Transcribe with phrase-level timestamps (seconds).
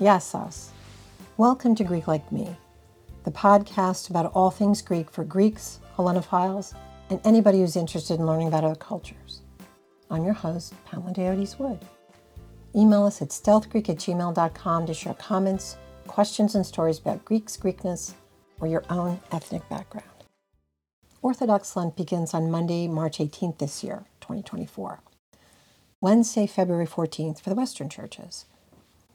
[0.00, 0.70] Yes, us.
[1.38, 2.56] Welcome to Greek Like Me,
[3.24, 6.72] the podcast about all things Greek for Greeks, Hellenophiles,
[7.10, 9.40] and anybody who's interested in learning about other cultures.
[10.08, 11.80] I'm your host, Pamela Diodes Wood.
[12.76, 18.12] Email us at stealthgreek at gmail.com to share comments, questions, and stories about Greeks, Greekness,
[18.60, 20.06] or your own ethnic background.
[21.22, 25.00] Orthodox Lent begins on Monday, March 18th this year, 2024.
[26.00, 28.44] Wednesday, February 14th for the Western churches.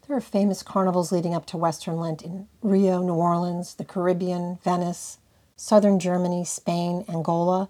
[0.07, 4.59] There are famous carnivals leading up to Western Lent in Rio, New Orleans, the Caribbean,
[4.61, 5.17] Venice,
[5.55, 7.69] southern Germany, Spain, Angola,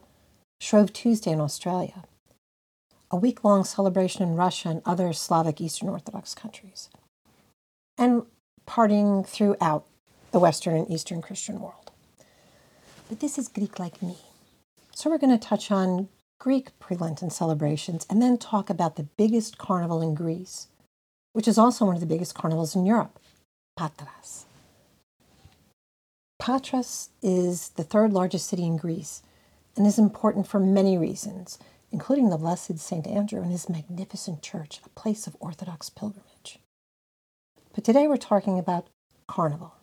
[0.59, 2.05] Shrove Tuesday in Australia,
[3.11, 6.89] a week long celebration in Russia and other Slavic Eastern Orthodox countries,
[7.99, 8.23] and
[8.67, 9.85] partying throughout
[10.31, 11.91] the Western and Eastern Christian world.
[13.09, 14.17] But this is Greek like me.
[14.95, 16.09] So we're going to touch on
[16.39, 20.67] Greek pre Lenten celebrations and then talk about the biggest carnival in Greece
[21.33, 23.19] which is also one of the biggest carnivals in Europe,
[23.75, 24.45] Patras.
[26.39, 29.21] Patras is the third largest city in Greece
[29.75, 31.57] and is important for many reasons,
[31.91, 33.07] including the Blessed St.
[33.07, 36.59] Andrew and his magnificent church, a place of Orthodox pilgrimage.
[37.73, 38.87] But today we're talking about
[39.27, 39.73] Carnival.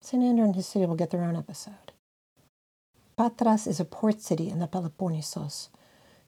[0.00, 0.22] St.
[0.22, 1.92] Andrew and his city will get their own episode.
[3.16, 5.68] Patras is a port city in the Peloponnesos,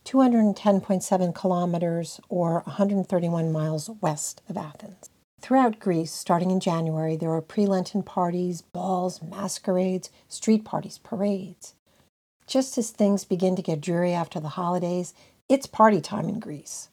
[0.05, 5.11] 210.7 kilometers or 131 miles west of Athens.
[5.41, 11.75] Throughout Greece, starting in January, there are pre Lenten parties, balls, masquerades, street parties, parades.
[12.47, 15.15] Just as things begin to get dreary after the holidays,
[15.48, 16.89] it's party time in Greece.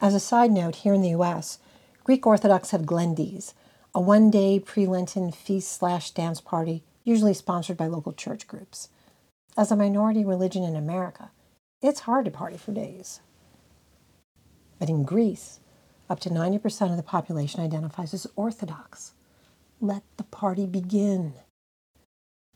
[0.00, 1.58] As a side note, here in the US,
[2.04, 3.52] Greek Orthodox have Glendies,
[3.94, 8.88] a one day pre Lenten feast slash dance party, usually sponsored by local church groups.
[9.56, 11.30] As a minority religion in America,
[11.82, 13.20] it's hard to party for days.
[14.78, 15.60] But in Greece,
[16.08, 19.12] up to 90% of the population identifies as Orthodox.
[19.80, 21.34] Let the party begin.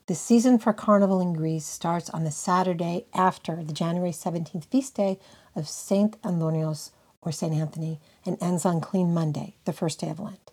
[0.07, 4.95] The season for Carnival in Greece starts on the Saturday after the January 17th feast
[4.95, 5.17] day
[5.55, 6.91] of Saint Antonios
[7.21, 10.51] or Saint Anthony and ends on Clean Monday, the first day of Lent.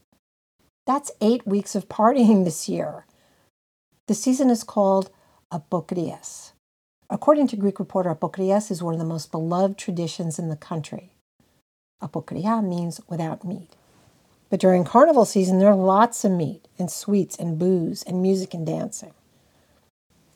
[0.86, 3.06] That's eight weeks of partying this year.
[4.06, 5.10] The season is called
[5.53, 6.53] Apokries,
[7.12, 11.10] According to Greek reporter, apokrias is one of the most beloved traditions in the country.
[12.00, 13.71] Apokria means without meat.
[14.48, 18.54] But during carnival season, there are lots of meat and sweets and booze and music
[18.54, 19.12] and dancing.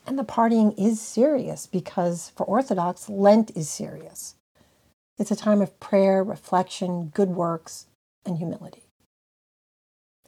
[0.04, 4.34] And the partying is serious because for Orthodox, Lent is serious.
[5.16, 7.86] It's a time of prayer, reflection, good works,
[8.26, 8.82] and humility.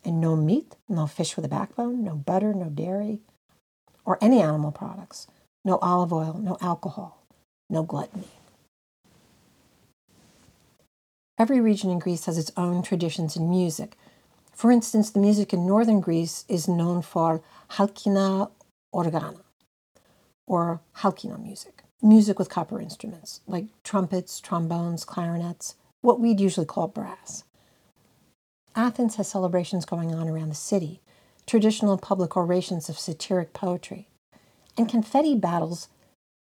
[0.04, 3.18] And no meat, no fish with a backbone, no butter, no dairy,
[4.04, 5.26] or any animal products
[5.66, 7.26] no olive oil, no alcohol,
[7.68, 8.28] no gluttony.
[11.36, 13.96] Every region in Greece has its own traditions in music.
[14.54, 18.50] For instance, the music in northern Greece is known for halkina
[18.94, 19.40] organa,
[20.46, 26.86] or halkina music, music with copper instruments like trumpets, trombones, clarinets, what we'd usually call
[26.86, 27.42] brass.
[28.76, 31.00] Athens has celebrations going on around the city,
[31.44, 34.08] traditional public orations of satiric poetry,
[34.76, 35.88] and confetti battles,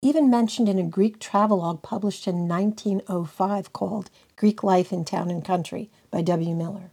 [0.02, 5.46] even mentioned in a Greek travelogue published in 1905 called Greek Life in Town and
[5.46, 6.56] Country by W.
[6.56, 6.92] Miller.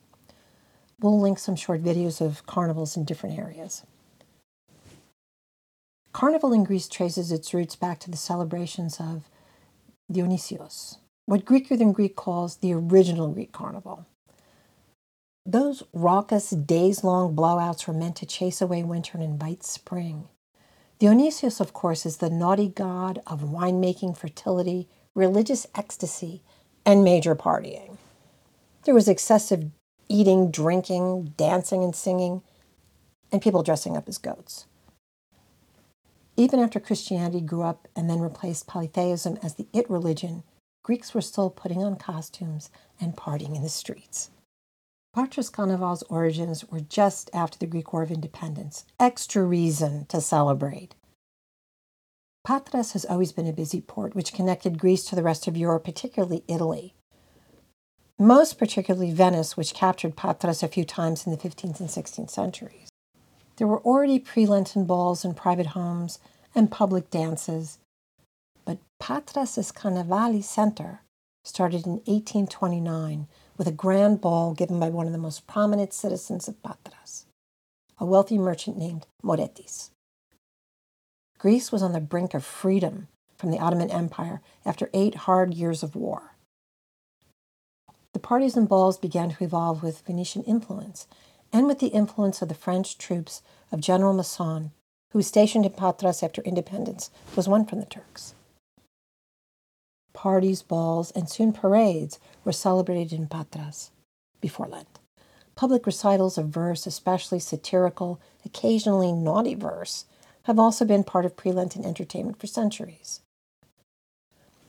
[1.01, 3.85] We'll link some short videos of carnivals in different areas.
[6.13, 9.29] Carnival in Greece traces its roots back to the celebrations of
[10.11, 14.07] Dionysios, what Greeker than Greek calls the original Greek carnival.
[15.47, 20.29] Those raucous, days long blowouts were meant to chase away winter and invite spring.
[21.00, 26.43] Dionysius, of course, is the naughty god of winemaking, fertility, religious ecstasy,
[26.84, 27.97] and major partying.
[28.84, 29.71] There was excessive
[30.11, 32.43] eating, drinking, dancing, and singing,
[33.33, 34.66] and people dressing up as goats.
[36.37, 40.43] Even after Christianity grew up and then replaced polytheism as the it religion,
[40.82, 42.69] Greeks were still putting on costumes
[43.00, 44.31] and partying in the streets.
[45.12, 48.85] Patras Carnival's origins were just after the Greek War of Independence.
[49.01, 50.95] Extra reason to celebrate.
[52.45, 55.85] Patras has always been a busy port which connected Greece to the rest of Europe,
[55.85, 56.95] particularly Italy.
[58.21, 62.89] Most particularly Venice, which captured Patras a few times in the 15th and 16th centuries.
[63.57, 66.21] There were already pre Lenten balls in private homes
[66.55, 67.79] and public dances,
[68.65, 71.03] but Patras' Carnevali Center
[71.45, 73.27] started in 1829
[73.61, 77.27] with a grand ball given by one of the most prominent citizens of Patras,
[77.99, 79.91] a wealthy merchant named Moretis.
[81.37, 85.83] Greece was on the brink of freedom from the Ottoman Empire after eight hard years
[85.83, 86.37] of war.
[88.15, 91.07] The parties and balls began to evolve with Venetian influence
[91.53, 94.71] and with the influence of the French troops of General Maison,
[95.11, 98.33] who was stationed in Patras after independence was won from the Turks.
[100.12, 103.91] Parties, balls, and soon parades were celebrated in Patras
[104.41, 104.99] before Lent.
[105.55, 110.07] Public recitals of verse, especially satirical, occasionally naughty verse,
[110.45, 113.21] have also been part of pre Lenten entertainment for centuries.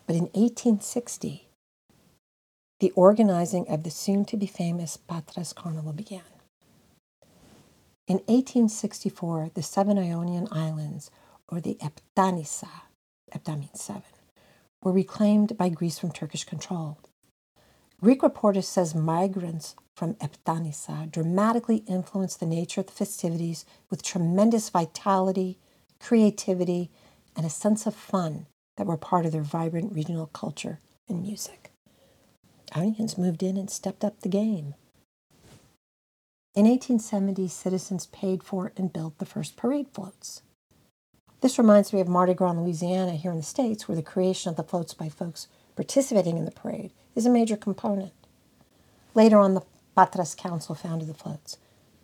[0.06, 1.48] But in 1860,
[2.80, 6.22] the organizing of the soon to be famous Patras Carnival began.
[8.08, 11.12] In 1864, the seven Ionian Islands,
[11.48, 12.68] or the Eptanissa,
[13.34, 14.02] Epta means seven,
[14.84, 16.98] were reclaimed by Greece from Turkish control.
[18.02, 24.70] Greek reporter says migrants from Eptanissa dramatically influenced the nature of the festivities with tremendous
[24.70, 25.60] vitality,
[26.00, 26.90] creativity,
[27.36, 28.48] and a sense of fun
[28.78, 31.72] that were part of their vibrant regional culture and music.
[32.76, 34.74] Ionians moved in and stepped up the game.
[36.56, 40.42] In 1870, citizens paid for and built the first parade floats.
[41.42, 44.50] This reminds me of Mardi Gras in Louisiana here in the States, where the creation
[44.52, 48.14] of the floats by folks participating in the parade is a major component.
[49.16, 49.64] Later on, the
[49.98, 51.58] Patras Council founded the floats,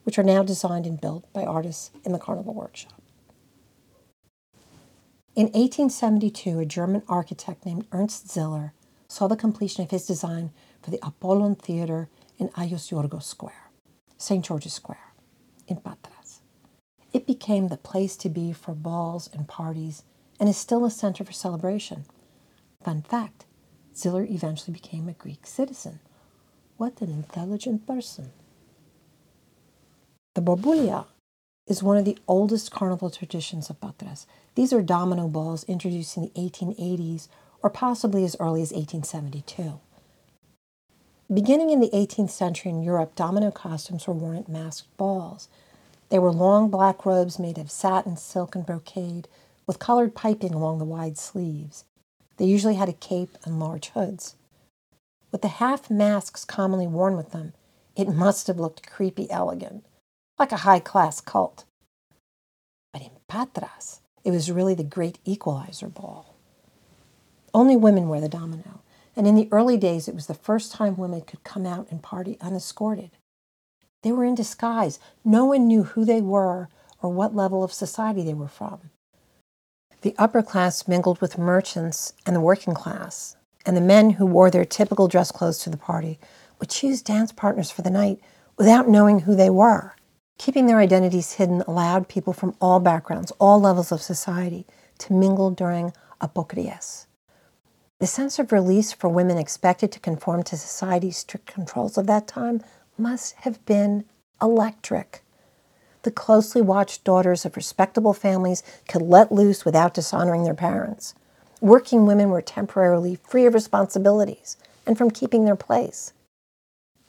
[0.04, 3.00] which are now designed and built by artists in the Carnival Workshop.
[5.36, 8.74] In 1872, a German architect named Ernst Ziller
[9.08, 10.50] saw the completion of his design
[10.82, 13.70] for the Apollon Theater in Agios Yorgos Square.
[14.18, 14.44] St.
[14.44, 15.14] George's Square
[15.68, 16.17] in Patras.
[17.18, 20.04] It became the place to be for balls and parties
[20.40, 22.06] and is still a center for celebration.
[22.84, 23.46] Fun fact
[23.96, 26.00] Ziller eventually became a Greek citizen.
[26.78, 28.34] What an intelligent person.
[30.36, 31.08] The Borboulia
[31.66, 34.28] is one of the oldest carnival traditions of Patras.
[34.54, 37.30] These are domino balls introduced in the 1880s
[37.64, 39.80] or possibly as early as 1872.
[41.34, 45.50] Beginning in the 18th century in Europe, domino costumes were worn at masked balls.
[46.10, 49.28] They were long black robes made of satin, silk, and brocade,
[49.66, 51.84] with colored piping along the wide sleeves.
[52.38, 54.36] They usually had a cape and large hoods.
[55.32, 57.54] With the half masks commonly worn with them,
[57.96, 59.84] it must have looked creepy elegant,
[60.40, 61.66] like a high class cult.
[62.94, 66.36] But in Patras, it was really the great equalizer ball.
[67.54, 68.82] Only women wear the domino,
[69.16, 72.02] and in the early days, it was the first time women could come out and
[72.02, 73.17] party unescorted.
[74.08, 75.00] They were in disguise.
[75.26, 76.70] No one knew who they were
[77.02, 78.90] or what level of society they were from.
[80.00, 84.50] The upper class mingled with merchants and the working class, and the men who wore
[84.50, 86.20] their typical dress clothes to the party
[86.58, 88.22] would choose dance partners for the night
[88.56, 89.94] without knowing who they were.
[90.38, 94.66] Keeping their identities hidden allowed people from all backgrounds, all levels of society,
[95.00, 97.08] to mingle during apokries,
[98.00, 102.26] the sense of release for women expected to conform to society's strict controls of that
[102.26, 102.64] time
[102.98, 104.06] must have been
[104.42, 105.24] electric.
[106.04, 111.14] The closely watched daughters of respectable families could let loose without dishonoring their parents.
[111.60, 116.14] Working women were temporarily free of responsibilities and from keeping their place.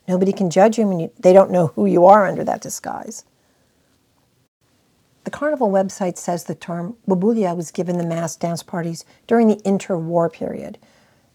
[0.08, 3.24] Nobody can judge you when you, they don't know who you are under that disguise.
[5.24, 9.56] The Carnival website says the term Borboulia was given the mass dance parties during the
[9.56, 10.78] interwar period,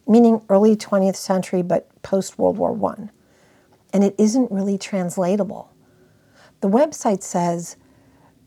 [0.07, 3.09] meaning early 20th century but post World War I.
[3.93, 5.71] And it isn't really translatable.
[6.61, 7.77] The website says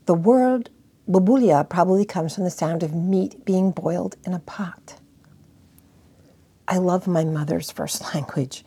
[0.05, 0.69] the word
[1.09, 4.95] Borboulia probably comes from the sound of meat being boiled in a pot.
[6.67, 8.65] I love my mother's first language.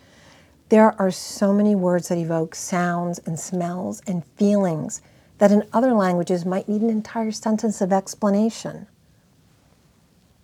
[0.70, 5.02] There are so many words that evoke sounds and smells and feelings
[5.38, 8.86] that in other languages might need an entire sentence of explanation.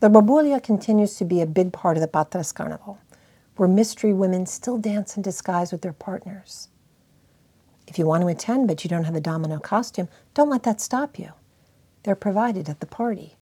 [0.01, 2.99] The Borboulia continues to be a big part of the Patras Carnival,
[3.57, 6.69] where mystery women still dance in disguise with their partners.
[7.87, 10.81] If you want to attend but you don't have a domino costume, don't let that
[10.81, 11.33] stop you.
[12.03, 13.37] They're provided at the party.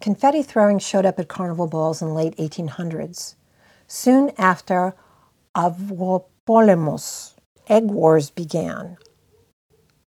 [0.00, 3.36] Confetti throwing showed up at carnival balls in the late 1800s.
[3.86, 4.94] Soon after
[5.54, 7.34] Avgopolemos,
[7.68, 8.96] egg wars began,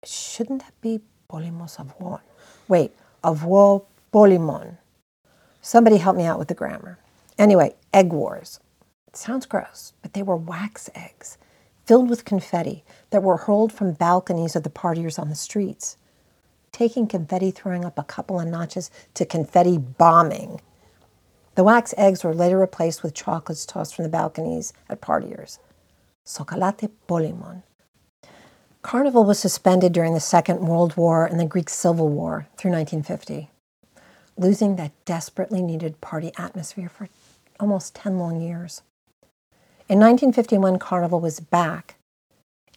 [0.03, 2.22] shouldn't that be polymos avon?
[2.67, 2.93] Wait,
[3.24, 4.77] avopolimon.
[5.62, 6.98] Somebody help me out with the grammar.
[7.38, 8.60] Anyway, egg wars.
[9.13, 11.38] It sounds gross, but they were wax eggs
[11.86, 15.98] filled with confetti that were hurled from balconies of the partiers on the streets,
[16.72, 20.62] taking confetti throwing up a couple of notches to confetti bombing.
[21.53, 25.60] The wax eggs were later replaced with chocolates tossed from the balconies at partiers.
[26.25, 27.62] Sokalate polimon.
[28.82, 33.51] Carnival was suspended during the Second World War and the Greek Civil War through 1950,
[34.38, 37.10] losing that desperately needed party atmosphere for
[37.60, 38.82] almost 10 long years.
[39.94, 41.98] In 1951, Carnival was back.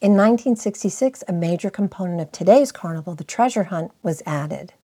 [0.03, 4.75] In 1966, a major component of today's Carnival, the treasure hunt, was added.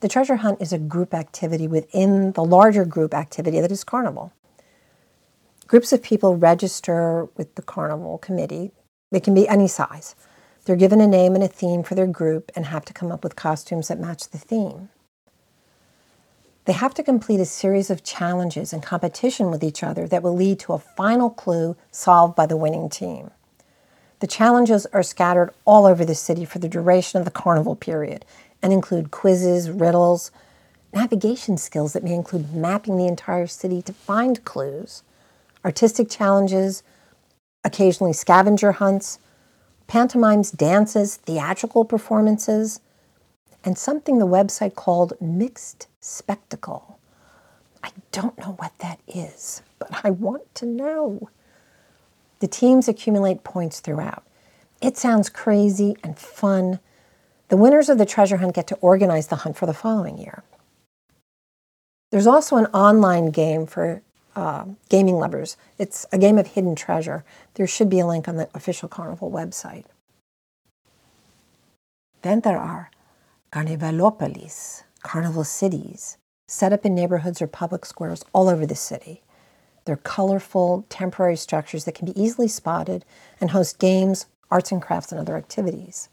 [0.00, 4.32] The treasure hunt is a group activity within the larger group activity that is Carnival.
[5.68, 8.72] Groups of people register with the Carnival committee.
[9.12, 10.16] They can be any size.
[10.64, 13.22] They're given a name and a theme for their group and have to come up
[13.22, 14.88] with costumes that match the theme.
[16.68, 20.36] They have to complete a series of challenges and competition with each other that will
[20.36, 23.30] lead to a final clue solved by the winning team.
[24.20, 28.26] The challenges are scattered all over the city for the duration of the carnival period
[28.60, 30.30] and include quizzes, riddles,
[30.92, 35.02] navigation skills that may include mapping the entire city to find clues,
[35.64, 36.82] artistic challenges,
[37.64, 39.18] occasionally scavenger hunts,
[39.86, 42.80] pantomimes, dances, theatrical performances,
[43.64, 46.98] and something the website called mixed spectacle.
[47.82, 51.30] I don't know what that is, but I want to know.
[52.40, 54.24] The teams accumulate points throughout.
[54.80, 56.78] It sounds crazy and fun,
[57.48, 60.44] the winners of the treasure hunt get to organize the hunt for the following year.
[62.10, 64.02] There's also an online game for
[64.36, 65.56] uh, gaming lovers.
[65.78, 67.24] It's a game of hidden treasure.
[67.54, 69.84] There should be a link on the official Carnival website.
[72.22, 72.90] Then there are
[73.50, 79.22] Carnivalopolis, carnival cities, set up in neighborhoods or public squares all over the city.
[79.84, 83.04] They're colorful, temporary structures that can be easily spotted
[83.40, 86.08] and host games, arts and crafts, and other activities.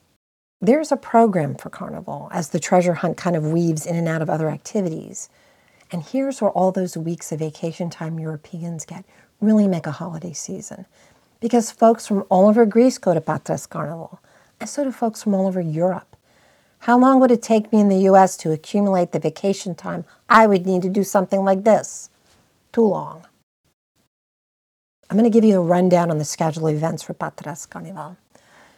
[0.61, 4.21] There's a program for Carnival as the treasure hunt kind of weaves in and out
[4.21, 5.29] of other activities.
[5.91, 9.05] And here's where all those weeks of vacation time Europeans get
[9.41, 10.85] really make a holiday season.
[11.41, 14.19] Because folks from all over Greece go to Patras Carnival,
[14.59, 16.14] and so do folks from all over Europe.
[16.85, 20.45] How long would it take me in the US to accumulate the vacation time I
[20.45, 22.11] would need to do something like this?
[22.73, 23.25] Too long.
[25.09, 28.17] I'm going to give you a rundown on the scheduled events for Patras Carnival.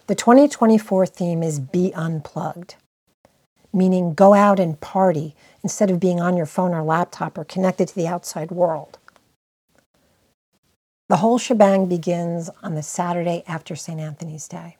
[0.05, 2.75] The 2024 theme is Be Unplugged,
[3.73, 7.89] meaning go out and party instead of being on your phone or laptop or connected
[7.89, 8.99] to the outside world.
[11.09, 13.99] The whole shebang begins on the Saturday after St.
[13.99, 14.77] Anthony's Day.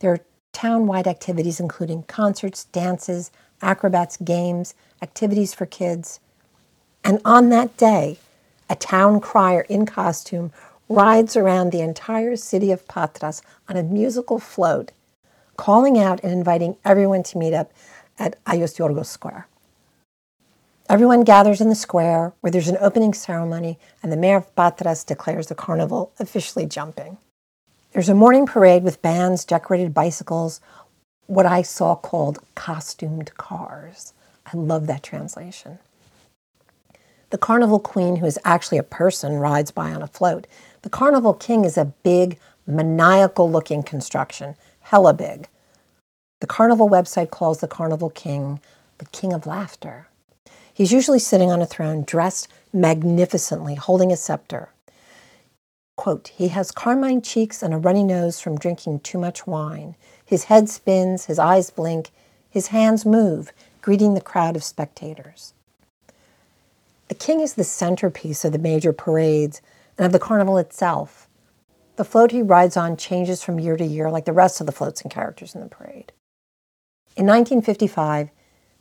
[0.00, 0.20] There are
[0.56, 6.18] town wide activities including concerts, dances, acrobats, games, activities for kids.
[7.04, 8.16] And on that day,
[8.70, 10.50] a town crier in costume
[10.88, 14.92] rides around the entire city of Patras on a musical float,
[15.58, 17.70] calling out and inviting everyone to meet up
[18.18, 19.46] at Agios Georgos Square.
[20.88, 25.04] Everyone gathers in the square where there's an opening ceremony and the mayor of Patras
[25.04, 27.18] declares the carnival officially jumping.
[27.96, 30.60] There's a morning parade with bands, decorated bicycles,
[31.28, 34.12] what I saw called costumed cars.
[34.44, 35.78] I love that translation.
[37.30, 40.46] The carnival queen, who is actually a person, rides by on a float.
[40.82, 45.48] The Carnival King is a big, maniacal looking construction, hella big.
[46.42, 48.60] The Carnival website calls the Carnival King
[48.98, 50.08] the King of Laughter.
[50.70, 54.68] He's usually sitting on a throne, dressed magnificently, holding a scepter.
[55.96, 59.96] Quote, he has carmine cheeks and a runny nose from drinking too much wine.
[60.24, 62.10] His head spins, his eyes blink,
[62.50, 65.54] his hands move, greeting the crowd of spectators.
[67.08, 69.62] The king is the centerpiece of the major parades
[69.96, 71.28] and of the carnival itself.
[71.96, 74.72] The float he rides on changes from year to year, like the rest of the
[74.72, 76.12] floats and characters in the parade.
[77.16, 78.28] In 1955,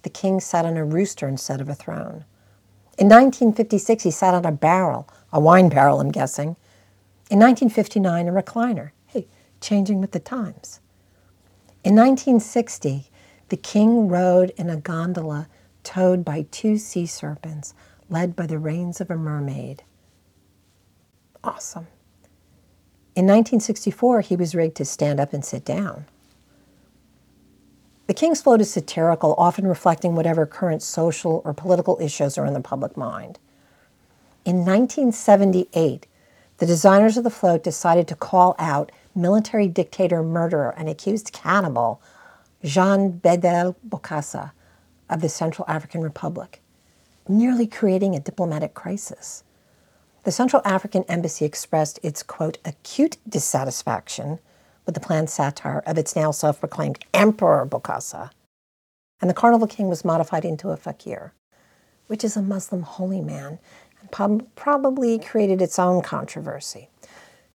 [0.01, 2.25] the king sat on a rooster instead of a throne.
[2.97, 6.57] In 1956, he sat on a barrel, a wine barrel, I'm guessing.
[7.29, 8.91] In 1959, a recliner.
[9.07, 9.27] Hey,
[9.59, 10.79] changing with the times.
[11.83, 13.09] In 1960,
[13.49, 15.47] the king rode in a gondola
[15.83, 17.73] towed by two sea serpents,
[18.09, 19.83] led by the reins of a mermaid
[21.45, 21.87] awesome.
[23.15, 26.05] In 1964, he was rigged to stand up and sit down.
[28.07, 32.53] The King's Float is satirical, often reflecting whatever current social or political issues are in
[32.53, 33.39] the public mind.
[34.43, 36.05] In 1978,
[36.57, 42.01] the designers of the float decided to call out military dictator murderer and accused cannibal
[42.63, 44.51] Jean Bedel Bokassa
[45.09, 46.61] of the Central African Republic,
[47.27, 49.43] nearly creating a diplomatic crisis.
[50.23, 54.39] The Central African Embassy expressed its, quote, acute dissatisfaction
[54.85, 58.31] with the planned satire of its now self proclaimed Emperor Bokassa.
[59.21, 61.33] And the Carnival King was modified into a fakir,
[62.07, 63.59] which is a Muslim holy man,
[64.11, 66.89] probably created its own controversy.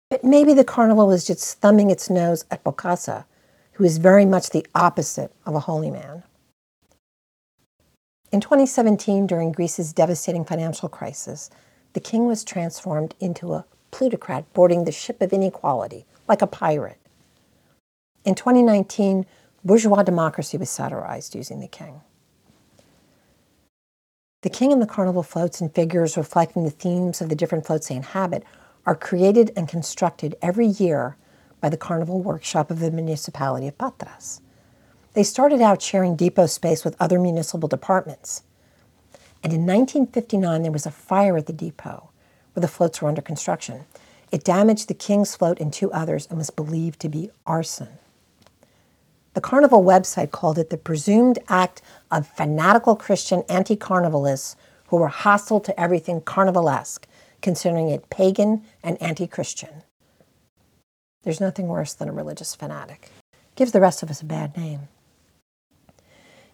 [0.09, 3.25] But maybe the carnival was just thumbing its nose at Bokassa,
[3.73, 6.23] who is very much the opposite of a holy man.
[8.31, 11.49] In 2017, during Greece's devastating financial crisis,
[11.93, 16.99] the king was transformed into a plutocrat boarding the ship of inequality, like a pirate.
[18.25, 19.25] In 2019,
[19.63, 22.01] bourgeois democracy was satirized using the king.
[24.41, 27.89] The king and the carnival floats and figures reflecting the themes of the different floats
[27.89, 28.43] they inhabit
[28.85, 31.17] are created and constructed every year
[31.59, 34.39] by the carnival workshop of the municipality of Patras.
[35.13, 38.43] They started out sharing depot space with other municipal departments.
[39.43, 42.09] And in 1959, there was a fire at the depot
[42.53, 43.85] where the floats were under construction.
[44.31, 47.89] It damaged the King's float and two others and was believed to be arson.
[49.33, 51.81] The Carnival website called it the presumed act
[52.11, 54.55] of fanatical Christian anti carnivalists
[54.87, 57.03] who were hostile to everything carnivalesque,
[57.41, 59.83] considering it pagan and anti Christian.
[61.23, 63.09] There's nothing worse than a religious fanatic.
[63.55, 64.87] Gives the rest of us a bad name.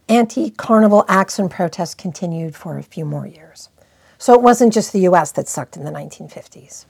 [0.09, 3.69] Anti carnival acts and protests continued for a few more years.
[4.17, 6.85] So it wasn't just the US that sucked in the 1950s.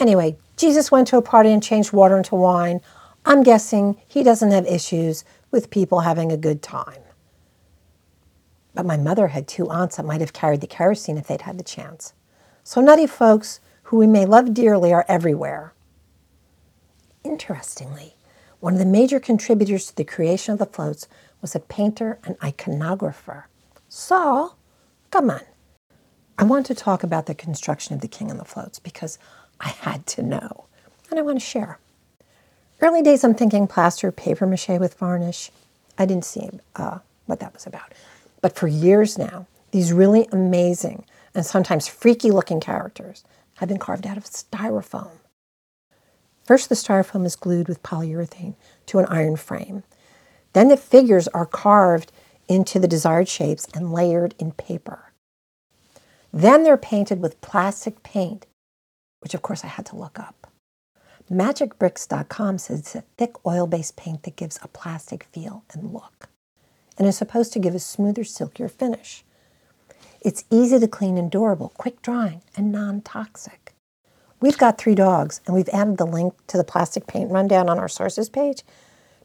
[0.00, 2.80] Anyway, Jesus went to a party and changed water into wine.
[3.28, 7.02] I'm guessing he doesn't have issues with people having a good time.
[8.74, 11.58] But my mother had two aunts that might have carried the kerosene if they'd had
[11.58, 12.14] the chance.
[12.64, 15.74] So nutty folks who we may love dearly are everywhere.
[17.22, 18.14] Interestingly,
[18.60, 21.06] one of the major contributors to the creation of the floats
[21.42, 23.44] was a painter and iconographer.
[23.90, 24.54] So,
[25.10, 25.42] come on.
[26.38, 29.18] I want to talk about the construction of the King and the Floats because
[29.60, 30.64] I had to know,
[31.10, 31.78] and I want to share.
[32.80, 35.50] Early days, I'm thinking plaster, paper mache with varnish.
[35.98, 37.92] I didn't see uh, what that was about.
[38.40, 41.04] But for years now, these really amazing
[41.34, 43.24] and sometimes freaky looking characters
[43.56, 45.10] have been carved out of styrofoam.
[46.44, 48.54] First, the styrofoam is glued with polyurethane
[48.86, 49.82] to an iron frame.
[50.52, 52.12] Then the figures are carved
[52.48, 55.12] into the desired shapes and layered in paper.
[56.32, 58.46] Then they're painted with plastic paint,
[59.20, 60.47] which of course I had to look up.
[61.30, 66.28] MagicBricks.com says it's a thick oil based paint that gives a plastic feel and look
[66.96, 69.24] and is supposed to give a smoother, silkier finish.
[70.20, 73.72] It's easy to clean and durable, quick drying, and non toxic.
[74.40, 77.78] We've got three dogs, and we've added the link to the plastic paint rundown on
[77.78, 78.62] our sources page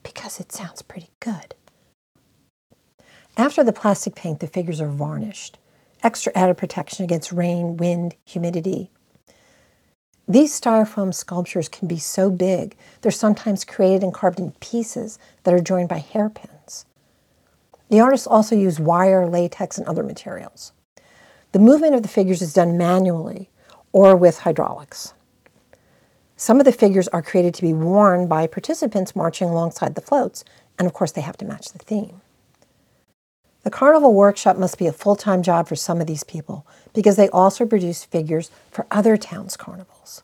[0.04, 1.56] because it sounds pretty good.
[3.38, 5.58] After the plastic paint, the figures are varnished,
[6.04, 8.92] extra added protection against rain, wind, humidity.
[10.34, 15.54] These styrofoam sculptures can be so big, they're sometimes created and carved in pieces that
[15.54, 16.86] are joined by hairpins.
[17.89, 20.72] The artists also use wire, latex, and other materials.
[21.52, 23.52] The movement of the figures is done manually
[23.91, 25.13] or with hydraulics.
[26.36, 30.43] Some of the figures are created to be worn by participants marching alongside the floats,
[30.80, 32.22] and of course, they have to match the theme.
[33.63, 37.15] The carnival workshop must be a full time job for some of these people because
[37.15, 40.23] they also produce figures for other towns' carnivals.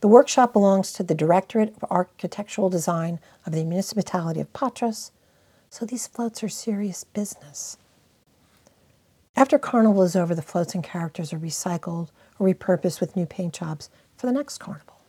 [0.00, 5.12] The workshop belongs to the Directorate of Architectural Design of the Municipality of Patras,
[5.70, 7.76] so these floats are serious business.
[9.36, 13.54] After carnival is over, the floats and characters are recycled or repurposed with new paint
[13.54, 15.00] jobs for the next carnival.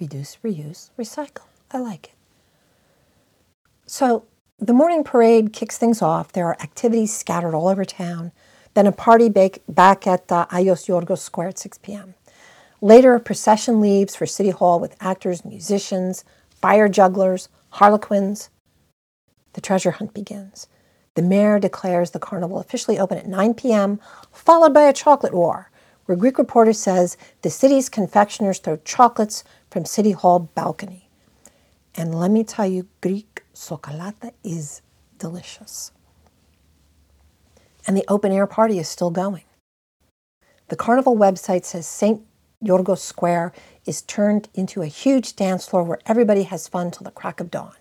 [0.00, 1.44] Reduce, reuse, recycle.
[1.70, 2.14] I like it.
[3.86, 4.24] So
[4.58, 6.32] the morning parade kicks things off.
[6.32, 8.32] There are activities scattered all over town.
[8.74, 12.14] Then a party back at uh, Agios Georgios Square at 6 p.m.
[12.80, 16.24] Later, a procession leaves for City Hall with actors, musicians,
[16.60, 18.50] fire jugglers, harlequins,
[19.54, 20.68] the treasure hunt begins.
[21.14, 25.70] The mayor declares the carnival officially open at 9 p.m., followed by a chocolate war,
[26.04, 31.08] where Greek reporter says the city's confectioners throw chocolates from City Hall balcony.
[31.96, 34.82] And let me tell you, Greek sokolata is
[35.18, 35.90] delicious.
[37.86, 39.42] And the open air party is still going.
[40.68, 42.22] The carnival website says St.
[42.64, 43.52] Yorgos Square
[43.84, 47.50] is turned into a huge dance floor where everybody has fun till the crack of
[47.50, 47.74] dawn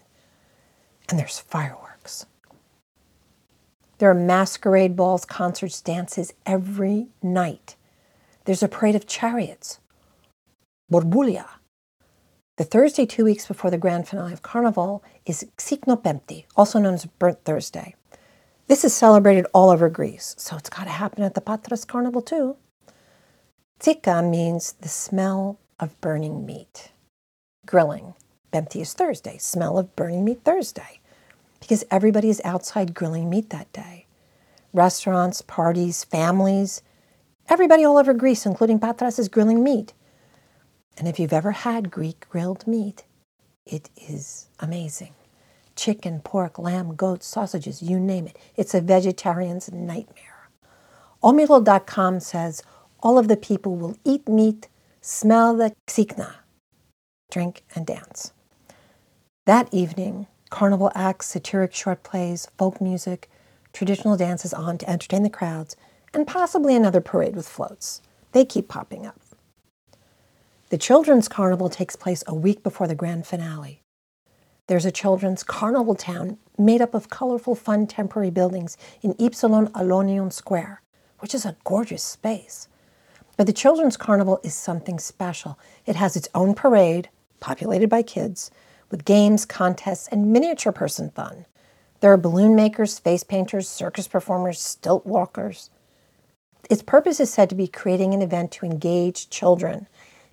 [1.10, 2.26] and there's fireworks.
[4.00, 7.76] There are masquerade balls, concerts, dances every night.
[8.46, 9.80] There's a parade of chariots,
[10.92, 11.48] Borboulia.
[12.58, 17.06] The Thursday, two weeks before the grand finale of Carnival, is Tsiknopempti, also known as
[17.06, 17.94] Burnt Thursday.
[18.68, 22.24] This is celebrated all over Greece, so it's got to happen at the Patras Carnival
[22.24, 22.58] too.
[23.80, 26.94] Tsikna means the smell of burning meat.
[27.68, 28.16] Grilling.
[28.52, 31.00] Bempti is Thursday, smell of burning meat Thursday,
[31.60, 34.08] because everybody is outside grilling meat that day.
[34.74, 36.82] Restaurants, parties, families,
[37.50, 39.94] everybody all over Greece, including Patras, is grilling meat.
[40.98, 43.04] And if you've ever had Greek grilled meat,
[43.66, 45.14] it is amazing.
[45.76, 48.38] Chicken, pork, lamb, goat, sausages, you name it.
[48.56, 50.50] It's a vegetarian's nightmare.
[51.24, 52.64] Omilo.com says
[53.02, 54.68] all of the people will eat meat,
[55.02, 56.34] smell the tsikna,
[57.30, 58.34] drink and dance.
[59.46, 63.30] That evening, carnival acts, satiric short plays, folk music,
[63.72, 65.76] traditional dances on to entertain the crowds,
[66.14, 68.02] and possibly another parade with floats.
[68.32, 69.20] They keep popping up.
[70.70, 73.84] The children's carnival takes place a week before the grand finale.
[74.68, 80.30] There's a children's carnival town made up of colorful, fun temporary buildings in Ypsilon Allonion
[80.30, 80.82] Square,
[81.20, 82.68] which is a gorgeous space.
[83.38, 85.58] But the children's carnival is something special.
[85.86, 87.08] It has its own parade,
[87.40, 88.52] populated by kids,
[88.92, 91.46] with games, contests, and miniature person fun.
[92.02, 95.70] There are balloon makers, face painters, circus performers, stilt walkers.
[96.70, 99.88] Its purpose is said to be creating an event to engage children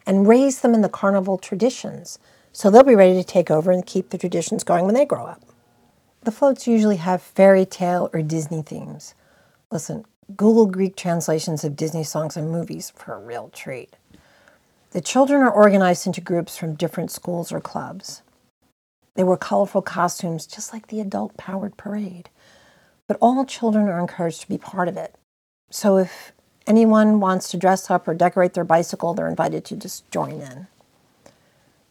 [0.06, 2.18] and raise them in the carnival traditions
[2.52, 5.26] so they'll be ready to take over and keep the traditions going when they grow
[5.26, 5.42] up.
[6.22, 9.14] The floats usually have fairy tale or Disney themes.
[9.70, 10.04] Listen,
[10.36, 13.96] Google Greek translations of Disney songs and movies for a real treat.
[14.92, 18.22] The children are organized into groups from different schools or clubs.
[19.16, 22.30] They wear colorful costumes just like the adult powered parade.
[23.08, 25.16] But all children are encouraged to be part of it.
[25.70, 26.32] So if
[26.66, 30.66] anyone wants to dress up or decorate their bicycle, they're invited to just join in.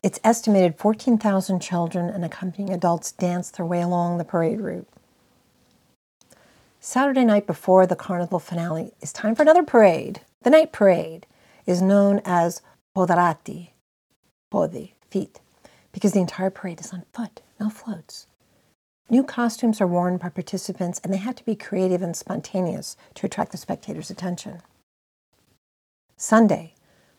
[0.02, 4.88] It's estimated 14,000 children and accompanying adults dance their way along the parade route.
[6.82, 10.20] Saturday night before the carnival finale is time for another parade.
[10.42, 11.26] The night parade
[11.66, 12.62] is known as
[12.96, 13.70] Podarati,
[14.52, 15.40] Podi, feet
[15.94, 18.28] because the entire parade is on foot, no floats.
[19.10, 23.26] New costumes are worn by participants and they have to be creative and spontaneous to
[23.26, 24.62] attract the spectators' attention.
[26.16, 26.74] Sunday,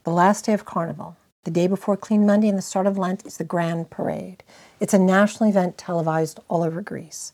[0.04, 3.26] the last day of Carnival, the day before Clean Monday and the start of Lent,
[3.26, 4.42] is the Grand Parade.
[4.80, 7.32] It's a national event televised all over Greece.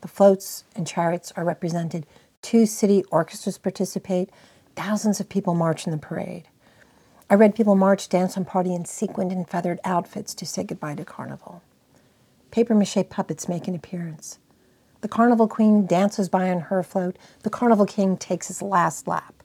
[0.00, 2.06] The floats and chariots are represented,
[2.40, 4.30] two city orchestras participate,
[4.76, 6.48] thousands of people march in the parade.
[7.28, 10.94] I read people march, dance, and party in sequined and feathered outfits to say goodbye
[10.94, 11.62] to Carnival.
[12.50, 14.38] Paper mache puppets make an appearance.
[15.00, 17.16] The Carnival Queen dances by on her float.
[17.42, 19.42] The Carnival King takes his last lap.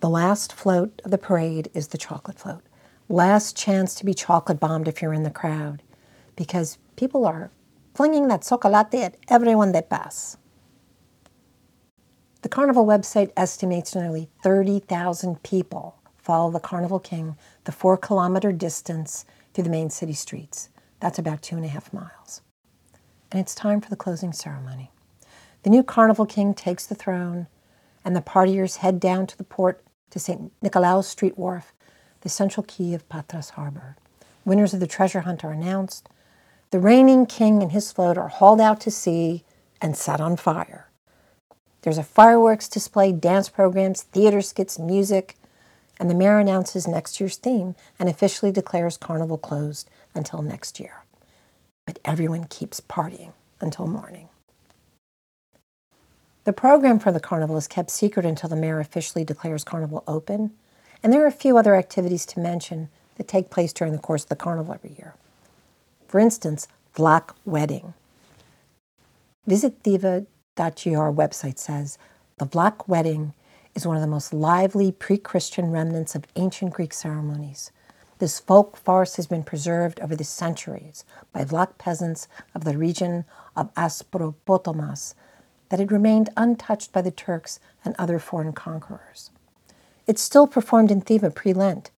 [0.00, 2.62] The last float of the parade is the chocolate float.
[3.08, 5.82] Last chance to be chocolate bombed if you're in the crowd,
[6.36, 7.50] because people are
[7.94, 10.36] flinging that chocolate at everyone they pass.
[12.42, 19.24] The Carnival website estimates nearly 30,000 people follow the Carnival King the four kilometer distance
[19.54, 20.68] through the main city streets.
[21.02, 22.42] That's about two and a half miles.
[23.32, 24.92] And it's time for the closing ceremony.
[25.64, 27.48] The new Carnival King takes the throne,
[28.04, 30.52] and the partiers head down to the port to St.
[30.62, 31.72] Nicolaus Street Wharf,
[32.20, 33.96] the central quay of Patras Harbor.
[34.44, 36.08] Winners of the treasure hunt are announced.
[36.70, 39.42] The reigning king and his float are hauled out to sea
[39.80, 40.88] and set on fire.
[41.80, 45.36] There's a fireworks display, dance programs, theater skits, music,
[46.02, 51.04] and the mayor announces next year's theme and officially declares Carnival closed until next year.
[51.86, 54.28] But everyone keeps partying until morning.
[56.42, 60.50] The program for the carnival is kept secret until the mayor officially declares Carnival open,
[61.04, 64.24] and there are a few other activities to mention that take place during the course
[64.24, 65.14] of the carnival every year.
[66.08, 67.94] For instance, Vlach Wedding.
[69.46, 71.96] Visit Thiva.gr website says
[72.38, 73.34] the Vlach Wedding
[73.74, 77.70] is one of the most lively pre Christian remnants of ancient Greek ceremonies.
[78.18, 83.24] This folk farce has been preserved over the centuries by Vlach peasants of the region
[83.56, 85.14] of Aspropotamos
[85.70, 89.30] that had remained untouched by the Turks and other foreign conquerors.
[90.06, 91.90] It's still performed in Thiva pre Lent,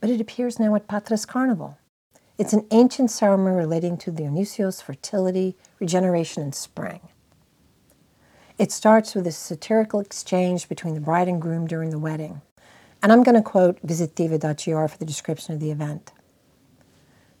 [0.00, 1.78] but it appears now at Patras Carnival.
[2.38, 7.00] It's an ancient ceremony relating to Dionysios' fertility, regeneration, and spring.
[8.62, 12.42] It starts with a satirical exchange between the bride and groom during the wedding.
[13.02, 16.12] And I'm going to quote visitthiva.gr for the description of the event.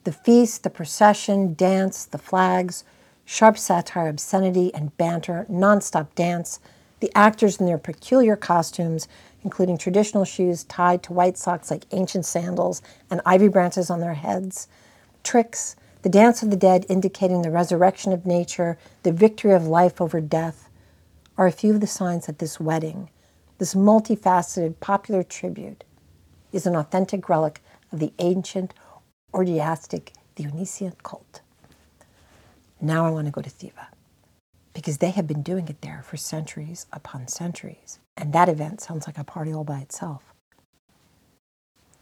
[0.02, 2.82] The feast, the procession, dance, the flags,
[3.24, 6.58] sharp satire, obscenity, and banter, nonstop dance,
[6.98, 9.06] the actors in their peculiar costumes,
[9.44, 12.82] including traditional shoes tied to white socks like ancient sandals
[13.12, 14.66] and ivy branches on their heads,
[15.22, 20.00] tricks, the dance of the dead indicating the resurrection of nature, the victory of life
[20.00, 20.68] over death,
[21.36, 23.10] are a few of the signs that this wedding,
[23.58, 25.84] this multifaceted popular tribute,
[26.52, 28.74] is an authentic relic of the ancient
[29.32, 31.40] orgiastic Dionysian cult.
[32.80, 33.86] Now I want to go to Thiva
[34.74, 39.06] because they have been doing it there for centuries upon centuries, and that event sounds
[39.06, 40.32] like a party all by itself.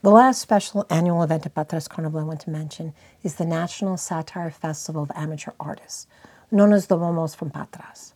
[0.02, 3.98] The last special annual event at Patras Carnival I want to mention is the National
[3.98, 6.06] Satire Festival of Amateur Artists,
[6.50, 8.14] known as the Momos from Patras.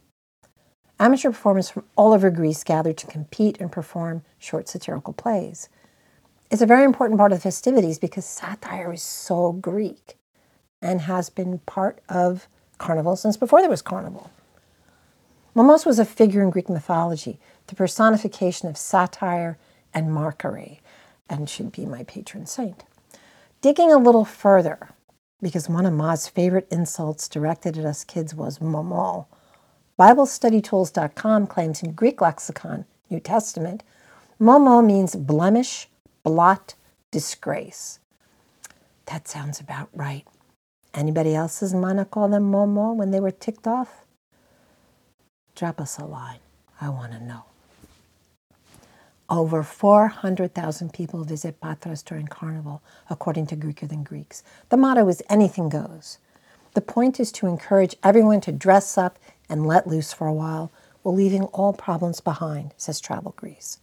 [1.00, 5.68] Amateur performers from all over Greece gathered to compete and perform short satirical plays.
[6.50, 10.16] It's a very important part of the festivities because satire is so Greek
[10.80, 12.46] and has been part of
[12.78, 14.30] carnival since before there was carnival.
[15.54, 19.59] Momus was a figure in Greek mythology, the personification of satire
[19.92, 20.80] and mockery,
[21.28, 22.85] and should be my patron saint.
[23.61, 24.90] Digging a little further,
[25.40, 29.26] because one of Ma's favorite insults directed at us kids was momo,
[29.98, 33.85] BibleStudyTools.com claims in Greek lexicon, New Testament,
[34.40, 35.88] momo means blemish,
[36.24, 36.74] blot,
[37.12, 38.00] disgrace.
[39.07, 40.26] That sounds about right.
[40.94, 44.04] Anybody else's mana call them momo when they were ticked off?
[45.54, 46.40] Drop us a line.
[46.80, 47.44] I want to know.
[49.30, 54.42] Over 400,000 people visit Patras during Carnival, according to Greeker Than Greeks.
[54.68, 56.18] The motto is anything goes.
[56.74, 60.72] The point is to encourage everyone to dress up and let loose for a while
[61.02, 63.78] while leaving all problems behind, says Travel Greece.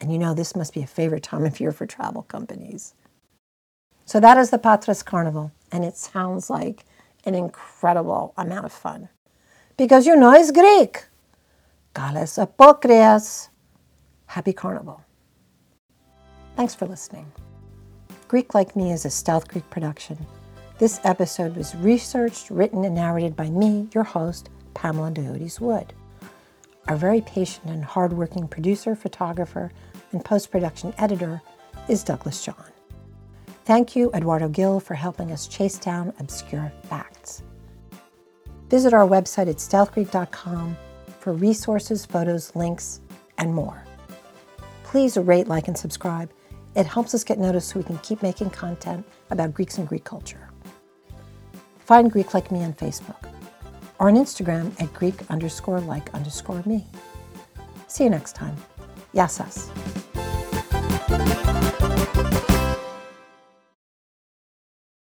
[0.00, 2.94] And you know, this must be a favorite time of year for travel companies.
[4.04, 6.84] So that is the Patras Carnival, and it sounds like
[7.24, 9.08] an incredible amount of fun.
[9.76, 11.04] Because you know it's Greek.
[11.94, 13.48] Kales apokrias.
[14.26, 15.04] Happy Carnival.
[16.56, 17.30] Thanks for listening.
[18.28, 20.26] Greek Like Me is a Stealth Greek production.
[20.78, 25.92] This episode was researched, written, and narrated by me, your host, Pamela Diodes Wood.
[26.88, 29.70] Our very patient and hardworking producer, photographer,
[30.12, 31.42] and post production editor
[31.88, 32.64] is Douglas John.
[33.64, 37.42] Thank you, Eduardo Gill, for helping us chase down obscure facts.
[38.68, 40.76] Visit our website at stealthgreek.com
[41.18, 43.00] for resources, photos, links,
[43.38, 43.84] and more
[44.90, 46.32] please rate, like, and subscribe.
[46.74, 50.02] It helps us get noticed so we can keep making content about Greeks and Greek
[50.02, 50.50] culture.
[51.78, 53.29] Find Greek Like Me on Facebook
[54.00, 56.86] or on Instagram at Greek underscore like underscore me.
[57.86, 58.56] See you next time.
[59.14, 59.68] Yassas.